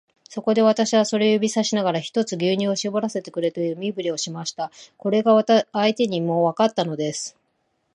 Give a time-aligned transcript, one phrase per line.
[0.27, 4.71] そこで、私はそれを指さしながら、ひとつ牛乳をしぼらせてくれという身振りをしました。
[4.97, 5.39] これが
[5.73, 7.37] 相手にもわかったのです。